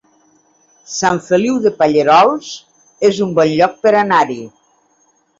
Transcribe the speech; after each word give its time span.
Sant 0.93 1.17
Feliu 1.25 1.59
de 1.65 1.71
Pallerols 1.81 2.47
es 3.09 3.19
un 3.27 3.35
bon 3.41 3.51
lloc 3.59 3.75
per 3.83 3.93
anar-hi 3.99 4.39